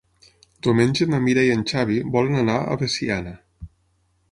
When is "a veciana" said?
2.73-3.37